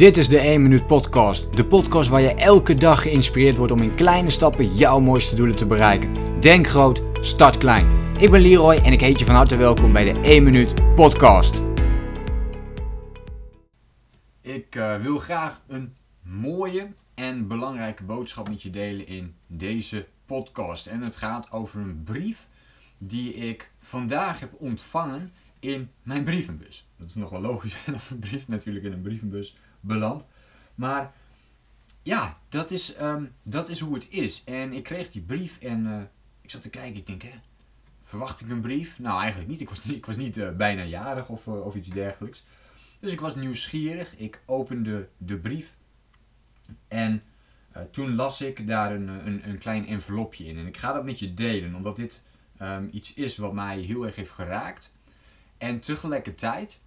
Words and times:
Dit 0.00 0.16
is 0.16 0.28
de 0.28 0.38
1 0.38 0.62
Minuut 0.62 0.86
Podcast. 0.86 1.56
De 1.56 1.64
podcast 1.64 2.08
waar 2.08 2.20
je 2.20 2.34
elke 2.34 2.74
dag 2.74 3.02
geïnspireerd 3.02 3.56
wordt 3.56 3.72
om 3.72 3.82
in 3.82 3.94
kleine 3.94 4.30
stappen 4.30 4.76
jouw 4.76 5.00
mooiste 5.00 5.34
doelen 5.34 5.56
te 5.56 5.66
bereiken. 5.66 6.40
Denk 6.40 6.66
groot, 6.66 7.02
start 7.20 7.58
klein. 7.58 8.16
Ik 8.18 8.30
ben 8.30 8.40
Leroy 8.40 8.74
en 8.74 8.92
ik 8.92 9.00
heet 9.00 9.18
je 9.18 9.24
van 9.24 9.34
harte 9.34 9.56
welkom 9.56 9.92
bij 9.92 10.12
de 10.12 10.20
1 10.20 10.42
Minuut 10.42 10.94
Podcast. 10.94 11.62
Ik 14.40 14.74
uh, 14.74 14.96
wil 14.96 15.18
graag 15.18 15.62
een 15.66 15.96
mooie 16.22 16.92
en 17.14 17.48
belangrijke 17.48 18.04
boodschap 18.04 18.48
met 18.48 18.62
je 18.62 18.70
delen 18.70 19.06
in 19.06 19.34
deze 19.46 20.06
podcast. 20.26 20.86
En 20.86 21.02
het 21.02 21.16
gaat 21.16 21.52
over 21.52 21.80
een 21.80 22.02
brief 22.04 22.46
die 22.98 23.34
ik 23.34 23.70
vandaag 23.80 24.40
heb 24.40 24.50
ontvangen 24.58 25.32
in 25.58 25.90
mijn 26.02 26.24
brievenbus. 26.24 26.86
Dat 26.96 27.08
is 27.08 27.14
nog 27.14 27.30
wel 27.30 27.40
logisch 27.40 27.76
dat 27.86 28.08
een 28.10 28.18
brief 28.18 28.48
natuurlijk 28.48 28.84
in 28.84 28.92
een 28.92 29.02
brievenbus 29.02 29.56
belandt. 29.80 30.26
Maar 30.74 31.12
ja, 32.02 32.38
dat 32.48 32.70
is, 32.70 33.00
um, 33.00 33.34
dat 33.42 33.68
is 33.68 33.80
hoe 33.80 33.94
het 33.94 34.06
is. 34.10 34.44
En 34.44 34.72
ik 34.72 34.82
kreeg 34.82 35.10
die 35.10 35.22
brief 35.22 35.58
en 35.60 35.86
uh, 35.86 36.00
ik 36.40 36.50
zat 36.50 36.62
te 36.62 36.70
kijken. 36.70 36.96
Ik 36.96 37.06
denk, 37.06 37.22
hè, 37.22 37.32
verwacht 38.02 38.40
ik 38.40 38.50
een 38.50 38.60
brief? 38.60 38.98
Nou, 38.98 39.20
eigenlijk 39.20 39.50
niet. 39.50 39.60
Ik 39.60 39.68
was 39.68 39.84
niet, 39.84 39.96
ik 40.02 40.06
was 40.06 40.16
niet 40.16 40.36
uh, 40.36 40.50
bijna 40.50 40.82
jarig 40.82 41.28
of, 41.28 41.46
uh, 41.46 41.64
of 41.66 41.74
iets 41.74 41.88
dergelijks. 41.88 42.44
Dus 43.00 43.12
ik 43.12 43.20
was 43.20 43.34
nieuwsgierig. 43.34 44.16
Ik 44.16 44.42
opende 44.46 45.08
de 45.16 45.36
brief. 45.36 45.74
En 46.88 47.22
toen 47.90 48.14
las 48.14 48.40
ik 48.40 48.66
daar 48.66 48.94
een, 48.94 49.08
een, 49.08 49.48
een 49.48 49.58
klein 49.58 49.86
envelopje 49.86 50.44
in. 50.44 50.58
En 50.58 50.66
ik 50.66 50.76
ga 50.76 50.92
dat 50.92 51.04
met 51.04 51.18
je 51.18 51.34
delen, 51.34 51.74
omdat 51.74 51.96
dit 51.96 52.22
um, 52.62 52.88
iets 52.92 53.14
is 53.14 53.36
wat 53.36 53.52
mij 53.52 53.78
heel 53.78 54.06
erg 54.06 54.16
heeft 54.16 54.30
geraakt. 54.30 54.92
En 55.58 55.80
tegelijkertijd 55.80 56.80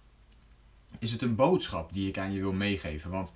is 0.98 1.12
het 1.12 1.22
een 1.22 1.34
boodschap 1.34 1.92
die 1.92 2.08
ik 2.08 2.18
aan 2.18 2.32
je 2.32 2.40
wil 2.40 2.52
meegeven. 2.52 3.10
Want 3.10 3.32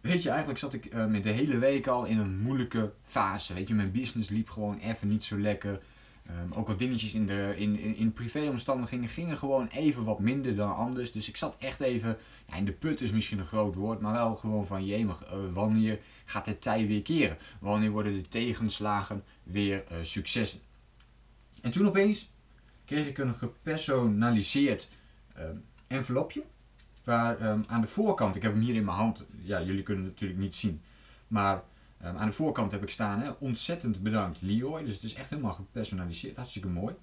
weet 0.00 0.22
je, 0.22 0.28
eigenlijk 0.28 0.58
zat 0.58 0.74
ik 0.74 0.94
uh, 0.94 1.06
met 1.06 1.22
de 1.22 1.30
hele 1.30 1.58
week 1.58 1.86
al 1.86 2.04
in 2.04 2.18
een 2.18 2.38
moeilijke 2.38 2.92
fase. 3.02 3.54
Weet 3.54 3.68
je, 3.68 3.74
mijn 3.74 3.92
business 3.92 4.28
liep 4.28 4.48
gewoon 4.48 4.78
even 4.78 5.08
niet 5.08 5.24
zo 5.24 5.38
lekker. 5.38 5.80
Um, 6.30 6.52
ook 6.52 6.66
wat 6.66 6.78
dingetjes 6.78 7.14
in, 7.14 7.26
de, 7.26 7.54
in, 7.56 7.78
in, 7.78 7.96
in 7.96 8.12
privéomstandigheden 8.12 9.08
gingen 9.08 9.38
gewoon 9.38 9.66
even 9.66 10.04
wat 10.04 10.20
minder 10.20 10.56
dan 10.56 10.76
anders. 10.76 11.12
Dus 11.12 11.28
ik 11.28 11.36
zat 11.36 11.56
echt 11.58 11.80
even, 11.80 12.16
ja, 12.46 12.54
in 12.54 12.64
de 12.64 12.72
put 12.72 13.00
is 13.00 13.12
misschien 13.12 13.38
een 13.38 13.46
groot 13.46 13.74
woord, 13.74 14.00
maar 14.00 14.12
wel 14.12 14.36
gewoon 14.36 14.66
van 14.66 14.86
jemig, 14.86 15.24
uh, 15.24 15.38
wanneer 15.52 15.98
gaat 16.24 16.46
het 16.46 16.62
tij 16.62 16.86
weer 16.86 17.02
keren? 17.02 17.38
Wanneer 17.60 17.90
worden 17.90 18.12
de 18.12 18.28
tegenslagen 18.28 19.24
weer 19.42 19.84
uh, 19.92 19.96
successen? 20.02 20.60
En 21.60 21.70
toen 21.70 21.86
opeens 21.86 22.30
kreeg 22.84 23.06
ik 23.06 23.18
een 23.18 23.34
gepersonaliseerd 23.34 24.88
um, 25.38 25.64
envelopje. 25.86 26.42
Waar 27.08 27.50
um, 27.50 27.64
aan 27.68 27.80
de 27.80 27.86
voorkant, 27.86 28.36
ik 28.36 28.42
heb 28.42 28.52
hem 28.52 28.60
hier 28.60 28.74
in 28.74 28.84
mijn 28.84 28.96
hand, 28.96 29.24
ja, 29.42 29.62
jullie 29.62 29.82
kunnen 29.82 30.04
het 30.04 30.12
natuurlijk 30.12 30.40
niet 30.40 30.54
zien. 30.54 30.80
Maar 31.28 31.62
um, 32.04 32.16
aan 32.16 32.26
de 32.26 32.32
voorkant 32.32 32.72
heb 32.72 32.82
ik 32.82 32.90
staan, 32.90 33.20
hè, 33.20 33.30
ontzettend 33.38 34.02
bedankt 34.02 34.42
Leroy. 34.42 34.84
Dus 34.84 34.94
het 34.94 35.02
is 35.02 35.14
echt 35.14 35.30
helemaal 35.30 35.52
gepersonaliseerd, 35.52 36.36
hartstikke 36.36 36.68
mooi. 36.68 36.94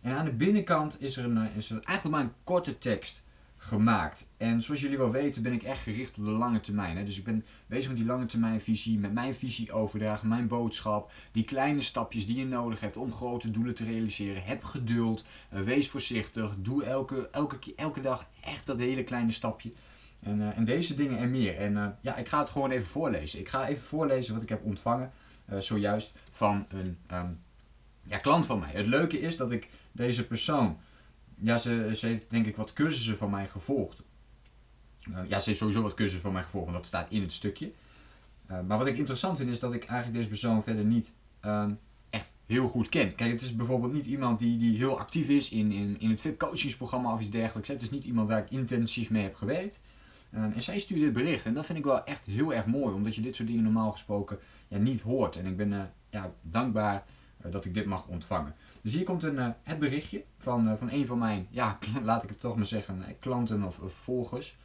En 0.00 0.16
aan 0.16 0.24
de 0.24 0.32
binnenkant 0.32 1.02
is 1.02 1.16
er, 1.16 1.24
een, 1.24 1.52
is 1.54 1.70
er 1.70 1.82
eigenlijk 1.84 2.16
maar 2.16 2.24
een 2.24 2.34
korte 2.44 2.78
tekst 2.78 3.22
gemaakt. 3.62 4.28
En 4.36 4.62
zoals 4.62 4.80
jullie 4.80 4.98
wel 4.98 5.10
weten 5.10 5.42
ben 5.42 5.52
ik 5.52 5.62
echt 5.62 5.82
gericht 5.82 6.18
op 6.18 6.24
de 6.24 6.30
lange 6.30 6.60
termijn. 6.60 6.96
Hè. 6.96 7.04
Dus 7.04 7.18
ik 7.18 7.24
ben 7.24 7.44
bezig 7.66 7.88
met 7.88 7.96
die 7.96 8.06
lange 8.06 8.26
termijn 8.26 8.60
visie, 8.60 8.98
met 8.98 9.12
mijn 9.12 9.34
visie 9.34 9.72
overdragen, 9.72 10.28
mijn 10.28 10.48
boodschap. 10.48 11.12
Die 11.32 11.44
kleine 11.44 11.80
stapjes 11.80 12.26
die 12.26 12.36
je 12.36 12.44
nodig 12.44 12.80
hebt 12.80 12.96
om 12.96 13.12
grote 13.12 13.50
doelen 13.50 13.74
te 13.74 13.84
realiseren. 13.84 14.44
Heb 14.44 14.64
geduld, 14.64 15.24
uh, 15.54 15.60
wees 15.60 15.88
voorzichtig, 15.88 16.54
doe 16.58 16.84
elke, 16.84 17.28
elke, 17.30 17.58
elke 17.76 18.00
dag 18.00 18.28
echt 18.40 18.66
dat 18.66 18.78
hele 18.78 19.04
kleine 19.04 19.32
stapje. 19.32 19.72
En, 20.20 20.40
uh, 20.40 20.56
en 20.56 20.64
deze 20.64 20.94
dingen 20.94 21.18
en 21.18 21.30
meer. 21.30 21.56
En 21.56 21.72
uh, 21.72 21.86
ja, 22.00 22.16
ik 22.16 22.28
ga 22.28 22.38
het 22.38 22.50
gewoon 22.50 22.70
even 22.70 22.86
voorlezen. 22.86 23.38
Ik 23.38 23.48
ga 23.48 23.68
even 23.68 23.82
voorlezen 23.82 24.34
wat 24.34 24.42
ik 24.42 24.48
heb 24.48 24.64
ontvangen 24.64 25.12
zojuist 25.58 26.12
van 26.30 26.66
een 26.68 26.98
um, 27.12 27.40
ja, 28.02 28.18
klant 28.18 28.46
van 28.46 28.58
mij. 28.58 28.70
Het 28.72 28.86
leuke 28.86 29.20
is 29.20 29.36
dat 29.36 29.52
ik 29.52 29.68
deze 29.92 30.26
persoon 30.26 30.78
ja, 31.42 31.58
ze, 31.58 31.90
ze 31.94 32.06
heeft 32.06 32.30
denk 32.30 32.46
ik 32.46 32.56
wat 32.56 32.72
cursussen 32.72 33.16
van 33.16 33.30
mij 33.30 33.48
gevolgd. 33.48 34.02
Uh, 35.10 35.18
ja, 35.28 35.38
ze 35.38 35.48
heeft 35.48 35.58
sowieso 35.58 35.82
wat 35.82 35.94
cursussen 35.94 36.22
van 36.22 36.32
mij 36.32 36.42
gevolgd, 36.42 36.66
want 36.66 36.78
dat 36.78 36.86
staat 36.86 37.10
in 37.10 37.22
het 37.22 37.32
stukje. 37.32 37.72
Uh, 38.50 38.60
maar 38.60 38.78
wat 38.78 38.86
ik 38.86 38.98
interessant 38.98 39.36
vind 39.36 39.50
is 39.50 39.58
dat 39.58 39.74
ik 39.74 39.84
eigenlijk 39.84 40.18
deze 40.18 40.28
persoon 40.28 40.62
verder 40.62 40.84
niet 40.84 41.12
uh, 41.44 41.70
echt 42.10 42.32
heel 42.46 42.68
goed 42.68 42.88
ken. 42.88 43.14
Kijk, 43.14 43.32
het 43.32 43.42
is 43.42 43.56
bijvoorbeeld 43.56 43.92
niet 43.92 44.06
iemand 44.06 44.38
die, 44.38 44.58
die 44.58 44.76
heel 44.76 44.98
actief 44.98 45.28
is 45.28 45.50
in, 45.50 45.72
in, 45.72 46.00
in 46.00 46.10
het 46.10 46.20
VIP 46.20 46.38
coachingsprogramma 46.38 47.12
of 47.12 47.20
iets 47.20 47.30
dergelijks. 47.30 47.68
Het 47.68 47.82
is 47.82 47.90
niet 47.90 48.04
iemand 48.04 48.28
waar 48.28 48.42
ik 48.42 48.50
intensief 48.50 49.10
mee 49.10 49.22
heb 49.22 49.34
gewerkt. 49.34 49.80
en 50.30 50.62
zij 50.62 50.78
stuurde 50.78 51.04
dit 51.04 51.12
bericht 51.12 51.46
en 51.46 51.54
dat 51.54 51.66
vind 51.66 51.78
ik 51.78 51.84
wel 51.84 52.04
echt 52.04 52.26
heel 52.26 52.54
erg 52.54 52.66
mooi, 52.66 52.94
omdat 52.94 53.14
je 53.14 53.20
dit 53.20 53.36
soort 53.36 53.48
dingen 53.48 53.64
normaal 53.64 53.92
gesproken 53.92 54.38
ja, 54.68 54.78
niet 54.78 55.00
hoort. 55.00 55.36
En 55.36 55.46
ik 55.46 55.56
ben 55.56 55.92
ja, 56.10 56.34
dankbaar 56.42 57.04
dat 57.50 57.64
ik 57.64 57.74
dit 57.74 57.86
mag 57.86 58.06
ontvangen. 58.06 58.54
Dus 58.82 58.94
hier 58.94 59.04
komt 59.04 59.22
een, 59.22 59.34
uh, 59.34 59.48
het 59.62 59.78
berichtje 59.78 60.24
van, 60.38 60.68
uh, 60.68 60.74
van 60.76 60.90
een 60.90 61.06
van 61.06 61.18
mijn, 61.18 61.46
ja, 61.50 61.78
laat 62.02 62.22
ik 62.22 62.28
het 62.28 62.40
toch 62.40 62.56
maar 62.56 62.66
zeggen, 62.66 63.02
eh, 63.02 63.14
klanten 63.20 63.62
of, 63.62 63.78
of 63.78 63.92
volgers. 63.92 64.56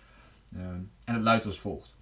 en 0.52 0.90
het 1.04 1.22
luidt 1.22 1.46
als 1.46 1.60
volgt. 1.60 1.96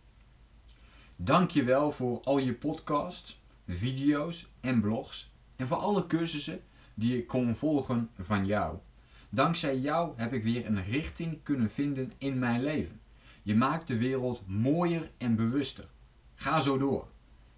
Dankjewel 1.15 1.91
voor 1.91 2.21
al 2.23 2.37
je 2.37 2.53
podcasts, 2.53 3.41
video's 3.67 4.47
en 4.59 4.81
blogs. 4.81 5.31
En 5.55 5.67
voor 5.67 5.77
alle 5.77 6.07
cursussen 6.07 6.61
die 6.93 7.17
ik 7.17 7.27
kon 7.27 7.55
volgen 7.55 8.09
van 8.19 8.45
jou. 8.45 8.77
Dankzij 9.29 9.77
jou 9.77 10.13
heb 10.15 10.33
ik 10.33 10.43
weer 10.43 10.65
een 10.65 10.83
richting 10.83 11.43
kunnen 11.43 11.69
vinden 11.69 12.11
in 12.17 12.39
mijn 12.39 12.63
leven. 12.63 12.99
Je 13.43 13.55
maakt 13.55 13.87
de 13.87 13.97
wereld 13.97 14.43
mooier 14.47 15.11
en 15.17 15.35
bewuster. 15.35 15.87
Ga 16.35 16.59
zo 16.59 16.77
door. 16.77 17.07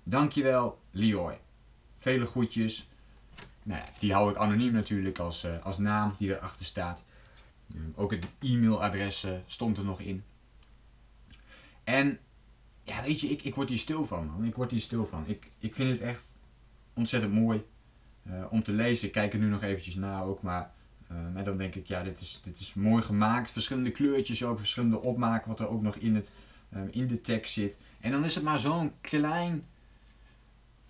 Dankjewel, 0.04 0.80
Leroy. 0.92 1.40
Vele 1.98 2.26
groetjes, 2.26 2.90
nou 3.68 3.82
ja, 3.82 3.88
die 4.00 4.14
hou 4.14 4.32
ik 4.32 4.38
anoniem 4.38 4.74
natuurlijk 4.74 5.20
als, 5.20 5.46
uh, 5.46 5.66
als 5.66 5.78
naam 5.78 6.16
die 6.18 6.36
erachter 6.36 6.66
staat. 6.66 7.04
Uh, 7.76 7.82
ook 7.96 8.12
het 8.12 8.26
e-mailadres 8.40 9.26
uh, 9.26 9.32
stond 9.46 9.78
er 9.78 9.84
nog 9.84 10.00
in. 10.00 10.24
En 11.84 12.20
ja, 12.84 13.04
weet 13.04 13.20
je, 13.20 13.28
ik, 13.28 13.44
ik 13.44 13.56
word 13.56 13.70
hier 13.70 13.78
stil 13.78 14.06
van, 14.06 14.26
man. 14.26 14.46
Ik 14.46 14.56
word 14.56 14.72
hier 14.72 14.82
stil 14.82 15.06
van. 15.06 15.24
Ik, 15.28 15.52
ik 15.60 15.76
vind 15.76 15.90
het 15.90 16.02
echt 16.02 16.32
ontzettend 16.94 17.34
mooi 17.34 17.66
om 18.50 18.64
te 18.64 18.72
lezen. 18.72 19.08
Ik 19.08 19.14
kijk 19.14 19.34
er 19.34 19.40
nu 19.40 19.48
nog 19.48 19.62
eventjes 19.62 19.96
na 19.96 20.22
ook, 20.22 20.42
maar 20.42 20.74
en 21.08 21.44
dan 21.44 21.58
denk 21.58 21.76
ik, 21.76 21.88
ja, 21.88 22.04
dit 22.04 22.22
is, 22.22 22.42
dit 22.44 22.60
is 22.60 22.74
mooi 22.74 23.04
gemaakt. 23.04 23.52
Verschillende 23.52 23.92
kleurtjes 23.92 24.44
ook, 24.44 24.60
verschillende 24.60 25.02
opmaken 25.02 25.50
wat 25.50 25.60
er 25.60 25.70
ook 25.70 25.82
nog 25.82 25.96
in, 25.96 26.16
het, 26.16 26.32
in 26.90 27.08
de 27.08 27.22
tekst 27.22 27.54
zit. 27.54 27.78
En 28.00 28.12
dan 28.12 28.24
is 28.24 28.36
het 28.36 28.44
maar 28.44 28.60
zo'n 28.60 28.92
klein 29.02 29.66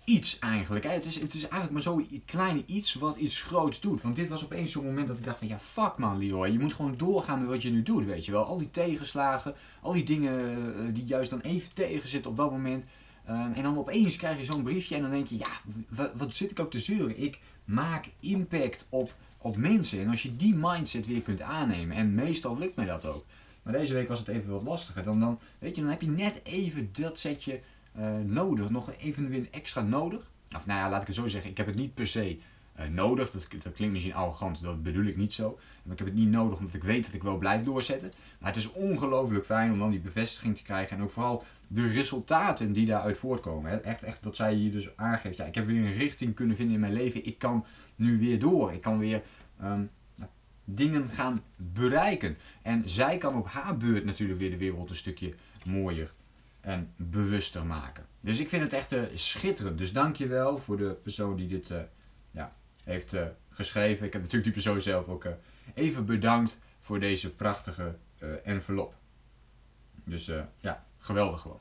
iets 0.08 0.38
eigenlijk. 0.38 0.84
Het, 0.84 1.04
is, 1.04 1.20
het 1.20 1.34
is 1.34 1.42
eigenlijk 1.42 1.72
maar 1.72 1.82
zo'n 1.82 2.22
kleine 2.24 2.62
iets 2.66 2.94
wat 2.94 3.16
iets 3.16 3.42
groots 3.42 3.80
doet. 3.80 4.02
Want 4.02 4.16
dit 4.16 4.28
was 4.28 4.44
opeens 4.44 4.72
zo'n 4.72 4.84
moment 4.84 5.06
dat 5.06 5.18
ik 5.18 5.24
dacht 5.24 5.38
van 5.38 5.48
ja 5.48 5.58
fuck 5.58 5.96
man 5.96 6.18
Leroy. 6.18 6.48
Je 6.48 6.58
moet 6.58 6.74
gewoon 6.74 6.96
doorgaan 6.96 7.38
met 7.38 7.48
wat 7.48 7.62
je 7.62 7.70
nu 7.70 7.82
doet 7.82 8.04
weet 8.04 8.24
je 8.24 8.32
wel. 8.32 8.44
Al 8.44 8.58
die 8.58 8.70
tegenslagen, 8.70 9.54
al 9.80 9.92
die 9.92 10.04
dingen 10.04 10.58
uh, 10.58 10.94
die 10.94 11.04
juist 11.04 11.30
dan 11.30 11.40
even 11.40 11.74
tegenzitten 11.74 12.30
op 12.30 12.36
dat 12.36 12.50
moment. 12.50 12.84
Uh, 13.28 13.32
en 13.54 13.62
dan 13.62 13.78
opeens 13.78 14.16
krijg 14.16 14.38
je 14.38 14.44
zo'n 14.44 14.62
briefje 14.62 14.94
en 14.94 15.02
dan 15.02 15.10
denk 15.10 15.26
je 15.26 15.38
ja 15.38 15.60
wat, 16.16 16.34
zit 16.34 16.50
ik 16.50 16.60
ook 16.60 16.70
te 16.70 16.80
zeuren. 16.80 17.22
Ik 17.22 17.38
maak 17.64 18.10
impact 18.20 18.86
op, 18.88 19.14
op 19.38 19.56
mensen. 19.56 20.00
En 20.00 20.08
als 20.08 20.22
je 20.22 20.36
die 20.36 20.54
mindset 20.54 21.06
weer 21.06 21.22
kunt 21.22 21.40
aannemen. 21.40 21.96
En 21.96 22.14
meestal 22.14 22.58
lukt 22.58 22.76
mij 22.76 22.86
dat 22.86 23.06
ook. 23.06 23.24
Maar 23.62 23.72
deze 23.72 23.94
week 23.94 24.08
was 24.08 24.18
het 24.18 24.28
even 24.28 24.50
wat 24.50 24.62
lastiger. 24.62 25.04
Dan, 25.04 25.20
dan, 25.20 25.38
weet 25.58 25.76
je, 25.76 25.80
dan 25.80 25.90
heb 25.90 26.00
je 26.00 26.10
net 26.10 26.40
even 26.42 26.88
dat 26.92 27.18
setje 27.18 27.60
nodig, 28.24 28.70
nog 28.70 28.92
even 28.98 29.28
weer 29.28 29.48
extra 29.50 29.82
nodig. 29.82 30.30
Of 30.54 30.66
nou 30.66 30.78
ja, 30.78 30.88
laat 30.88 31.00
ik 31.00 31.06
het 31.06 31.16
zo 31.16 31.26
zeggen, 31.26 31.50
ik 31.50 31.56
heb 31.56 31.66
het 31.66 31.76
niet 31.76 31.94
per 31.94 32.06
se 32.06 32.38
uh, 32.80 32.86
nodig. 32.86 33.30
Dat, 33.30 33.48
dat, 33.62 33.72
klinkt 33.72 33.92
misschien 33.92 34.14
arrogant, 34.14 34.62
dat 34.62 34.82
bedoel 34.82 35.04
ik 35.04 35.16
niet 35.16 35.32
zo. 35.32 35.58
Maar 35.82 35.92
ik 35.92 35.98
heb 35.98 36.08
het 36.08 36.16
niet 36.16 36.28
nodig 36.28 36.58
omdat 36.58 36.74
ik 36.74 36.84
weet 36.84 37.04
dat 37.04 37.14
ik 37.14 37.22
wel 37.22 37.38
blijf 37.38 37.62
doorzetten. 37.62 38.12
Maar 38.38 38.48
het 38.48 38.58
is 38.58 38.72
ongelooflijk 38.72 39.44
fijn 39.44 39.72
om 39.72 39.78
dan 39.78 39.90
die 39.90 40.00
bevestiging 40.00 40.56
te 40.56 40.62
krijgen. 40.62 40.96
En 40.96 41.02
ook 41.02 41.10
vooral 41.10 41.44
de 41.66 41.88
resultaten 41.88 42.72
die 42.72 42.86
daaruit 42.86 43.18
voortkomen. 43.18 43.70
Hè. 43.70 43.76
Echt, 43.76 44.02
echt 44.02 44.22
dat 44.22 44.36
zij 44.36 44.54
hier 44.54 44.72
dus 44.72 44.96
aangeeft, 44.96 45.36
ja, 45.36 45.44
ik 45.44 45.54
heb 45.54 45.66
weer 45.66 45.84
een 45.84 45.92
richting 45.92 46.34
kunnen 46.34 46.56
vinden 46.56 46.74
in 46.74 46.80
mijn 46.80 46.92
leven. 46.92 47.26
Ik 47.26 47.38
kan 47.38 47.64
nu 47.96 48.18
weer 48.18 48.38
door. 48.38 48.72
Ik 48.72 48.80
kan 48.80 48.98
weer 48.98 49.22
um, 49.62 49.90
dingen 50.64 51.08
gaan 51.08 51.42
bereiken. 51.56 52.36
En 52.62 52.88
zij 52.88 53.18
kan 53.18 53.36
op 53.36 53.46
haar 53.46 53.76
beurt 53.76 54.04
natuurlijk 54.04 54.38
weer 54.38 54.50
de 54.50 54.56
wereld 54.56 54.90
een 54.90 54.96
stukje 54.96 55.34
mooier 55.64 56.12
en 56.60 56.92
bewuster 56.96 57.66
maken. 57.66 58.06
Dus 58.20 58.38
ik 58.38 58.48
vind 58.48 58.62
het 58.62 58.72
echt 58.72 58.92
uh, 58.92 59.02
schitterend. 59.14 59.78
Dus 59.78 59.92
dankjewel 59.92 60.58
voor 60.58 60.76
de 60.76 60.96
persoon 61.02 61.36
die 61.36 61.48
dit 61.48 61.70
uh, 61.70 61.78
ja, 62.30 62.52
heeft 62.84 63.14
uh, 63.14 63.26
geschreven. 63.50 64.06
Ik 64.06 64.12
heb 64.12 64.22
natuurlijk 64.22 64.54
die 64.54 64.62
persoon 64.62 64.80
zelf 64.80 65.08
ook 65.08 65.26
even 65.74 66.06
bedankt 66.06 66.58
voor 66.80 67.00
deze 67.00 67.34
prachtige 67.34 67.96
envelop. 68.44 68.94
Dus 70.04 70.30
ja, 70.60 70.86
geweldig 70.98 71.40
gewoon. 71.40 71.60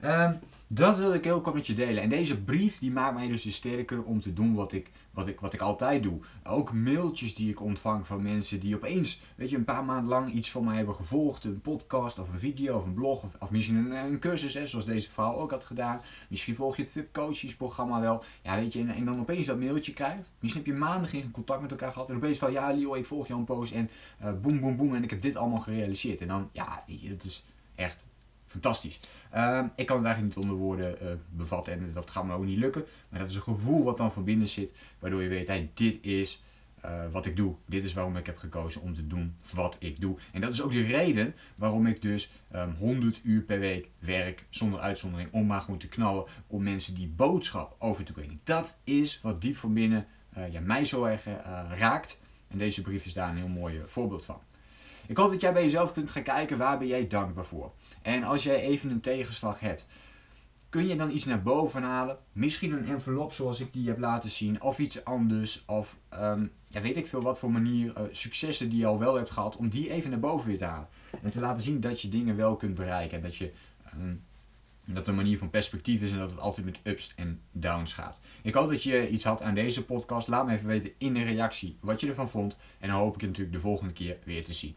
Ehm, 0.00 0.34
dat 0.66 0.98
wil 0.98 1.14
ik 1.14 1.24
heel 1.24 1.40
kort 1.40 1.54
met 1.54 1.66
je 1.66 1.74
delen. 1.74 2.02
En 2.02 2.08
deze 2.08 2.40
brief 2.40 2.78
die 2.78 2.90
maakt 2.90 3.14
mij 3.14 3.28
dus 3.28 3.54
sterker 3.54 4.02
om 4.02 4.20
te 4.20 4.32
doen 4.32 4.54
wat 4.54 4.72
ik, 4.72 4.90
wat, 5.10 5.26
ik, 5.26 5.40
wat 5.40 5.52
ik 5.52 5.60
altijd 5.60 6.02
doe. 6.02 6.20
Ook 6.44 6.72
mailtjes 6.72 7.34
die 7.34 7.50
ik 7.50 7.60
ontvang 7.60 8.06
van 8.06 8.22
mensen 8.22 8.60
die 8.60 8.74
opeens, 8.74 9.20
weet 9.34 9.50
je, 9.50 9.56
een 9.56 9.64
paar 9.64 9.84
maanden 9.84 10.08
lang 10.08 10.32
iets 10.32 10.50
van 10.50 10.64
mij 10.64 10.76
hebben 10.76 10.94
gevolgd. 10.94 11.44
Een 11.44 11.60
podcast 11.60 12.18
of 12.18 12.32
een 12.32 12.38
video 12.38 12.76
of 12.76 12.84
een 12.84 12.94
blog 12.94 13.24
of, 13.38 13.50
misschien 13.50 13.76
een, 13.76 13.90
een 13.90 14.18
cursus, 14.18 14.54
hè, 14.54 14.66
zoals 14.66 14.84
deze 14.84 15.10
vrouw 15.10 15.34
ook 15.34 15.50
had 15.50 15.64
gedaan. 15.64 16.00
Misschien 16.28 16.54
volg 16.54 16.76
je 16.76 16.82
het 16.82 16.90
VIP 16.90 17.12
Coaches 17.12 17.56
programma 17.56 18.00
wel. 18.00 18.24
Ja, 18.42 18.56
weet 18.56 18.72
je, 18.72 18.84
en, 18.84 19.04
dan 19.04 19.20
opeens 19.20 19.46
dat 19.46 19.58
mailtje 19.58 19.92
krijgt. 19.92 20.32
Misschien 20.40 20.62
heb 20.64 20.72
je 20.72 20.78
maanden 20.78 21.08
geen 21.08 21.30
contact 21.30 21.60
met 21.60 21.70
elkaar 21.70 21.92
gehad. 21.92 22.10
En 22.10 22.16
opeens 22.16 22.38
van, 22.38 22.52
ja 22.52 22.72
Leo, 22.72 22.94
ik 22.94 23.06
volg 23.06 23.28
jouw 23.28 23.44
post 23.44 23.72
en 23.72 23.90
uh, 24.22 24.32
boem, 24.40 24.60
boem, 24.60 24.76
boem. 24.76 24.94
En 24.94 25.02
ik 25.02 25.10
heb 25.10 25.22
dit 25.22 25.36
allemaal 25.36 25.60
gerealiseerd. 25.60 26.20
En 26.20 26.28
dan, 26.28 26.48
ja, 26.52 26.84
het 26.86 27.24
is 27.24 27.44
echt 27.74 28.06
fantastisch. 28.50 29.00
Uh, 29.34 29.64
ik 29.76 29.86
kan 29.86 29.96
het 29.96 30.06
eigenlijk 30.06 30.36
niet 30.36 30.44
onder 30.44 30.56
woorden 30.56 30.96
uh, 31.02 31.08
bevatten 31.30 31.72
en 31.72 31.92
dat 31.92 32.10
gaat 32.10 32.24
me 32.24 32.34
ook 32.34 32.44
niet 32.44 32.58
lukken. 32.58 32.84
Maar 33.08 33.20
dat 33.20 33.28
is 33.28 33.34
een 33.34 33.42
gevoel 33.42 33.84
wat 33.84 33.96
dan 33.96 34.12
van 34.12 34.24
binnen 34.24 34.48
zit, 34.48 34.70
waardoor 34.98 35.22
je 35.22 35.28
weet, 35.28 35.46
hey, 35.46 35.70
dit 35.74 35.98
is 36.02 36.42
uh, 36.84 36.90
wat 37.10 37.26
ik 37.26 37.36
doe. 37.36 37.54
Dit 37.66 37.84
is 37.84 37.92
waarom 37.92 38.16
ik 38.16 38.26
heb 38.26 38.36
gekozen 38.36 38.80
om 38.80 38.94
te 38.94 39.06
doen 39.06 39.36
wat 39.54 39.76
ik 39.78 40.00
doe. 40.00 40.16
En 40.32 40.40
dat 40.40 40.52
is 40.52 40.62
ook 40.62 40.72
de 40.72 40.82
reden 40.82 41.34
waarom 41.54 41.86
ik 41.86 42.02
dus 42.02 42.30
um, 42.54 42.74
100 42.78 43.20
uur 43.24 43.42
per 43.42 43.58
week 43.58 43.90
werk, 43.98 44.46
zonder 44.50 44.80
uitzondering, 44.80 45.32
om 45.32 45.46
maar 45.46 45.60
gewoon 45.60 45.78
te 45.78 45.88
knallen, 45.88 46.24
om 46.46 46.62
mensen 46.62 46.94
die 46.94 47.08
boodschap 47.08 47.76
over 47.78 48.04
te 48.04 48.12
brengen. 48.12 48.40
Dat 48.44 48.78
is 48.84 49.20
wat 49.22 49.40
diep 49.40 49.56
van 49.56 49.74
binnen 49.74 50.06
uh, 50.38 50.52
ja, 50.52 50.60
mij 50.60 50.84
zo 50.84 51.04
erg 51.04 51.24
raakt. 51.78 52.20
En 52.48 52.58
deze 52.58 52.82
brief 52.82 53.06
is 53.06 53.14
daar 53.14 53.28
een 53.28 53.36
heel 53.36 53.48
mooi 53.48 53.82
voorbeeld 53.84 54.24
van. 54.24 54.40
Ik 55.10 55.16
hoop 55.16 55.30
dat 55.30 55.40
jij 55.40 55.52
bij 55.52 55.62
jezelf 55.62 55.92
kunt 55.92 56.10
gaan 56.10 56.22
kijken 56.22 56.58
waar 56.58 56.78
ben 56.78 56.86
jij 56.86 57.06
dankbaar 57.06 57.44
voor. 57.44 57.72
En 58.02 58.22
als 58.22 58.42
jij 58.42 58.60
even 58.60 58.90
een 58.90 59.00
tegenslag 59.00 59.60
hebt, 59.60 59.86
kun 60.68 60.88
je 60.88 60.96
dan 60.96 61.10
iets 61.10 61.24
naar 61.24 61.42
boven 61.42 61.82
halen? 61.82 62.18
Misschien 62.32 62.72
een 62.72 62.88
envelop 62.88 63.32
zoals 63.32 63.60
ik 63.60 63.72
die 63.72 63.88
heb 63.88 63.98
laten 63.98 64.30
zien, 64.30 64.62
of 64.62 64.78
iets 64.78 65.04
anders, 65.04 65.64
of 65.66 65.96
um, 66.14 66.52
ja, 66.68 66.80
weet 66.80 66.96
ik 66.96 67.06
veel 67.06 67.20
wat 67.20 67.38
voor 67.38 67.50
manier, 67.50 67.92
uh, 67.98 68.02
successen 68.10 68.70
die 68.70 68.78
je 68.78 68.86
al 68.86 68.98
wel 68.98 69.14
hebt 69.14 69.30
gehad, 69.30 69.56
om 69.56 69.68
die 69.68 69.90
even 69.90 70.10
naar 70.10 70.20
boven 70.20 70.48
weer 70.48 70.58
te 70.58 70.64
halen. 70.64 70.88
En 71.22 71.30
te 71.30 71.40
laten 71.40 71.62
zien 71.62 71.80
dat 71.80 72.00
je 72.00 72.08
dingen 72.08 72.36
wel 72.36 72.56
kunt 72.56 72.74
bereiken 72.74 73.16
en 73.16 73.22
dat 73.22 73.36
je. 73.36 73.52
Um, 73.94 74.22
dat 74.84 75.08
een 75.08 75.14
manier 75.14 75.38
van 75.38 75.50
perspectief 75.50 76.02
is 76.02 76.10
en 76.10 76.18
dat 76.18 76.30
het 76.30 76.40
altijd 76.40 76.66
met 76.66 76.80
ups 76.82 77.12
en 77.16 77.40
downs 77.52 77.92
gaat. 77.92 78.20
Ik 78.42 78.54
hoop 78.54 78.70
dat 78.70 78.82
je 78.82 79.08
iets 79.08 79.24
had 79.24 79.42
aan 79.42 79.54
deze 79.54 79.84
podcast. 79.84 80.28
Laat 80.28 80.46
me 80.46 80.52
even 80.52 80.66
weten 80.66 80.92
in 80.98 81.14
de 81.14 81.22
reactie 81.22 81.76
wat 81.80 82.00
je 82.00 82.06
ervan 82.06 82.28
vond. 82.28 82.58
En 82.78 82.88
dan 82.88 82.98
hoop 82.98 83.14
ik 83.14 83.20
je 83.20 83.26
natuurlijk 83.26 83.56
de 83.56 83.62
volgende 83.62 83.92
keer 83.92 84.18
weer 84.24 84.44
te 84.44 84.52
zien. 84.52 84.76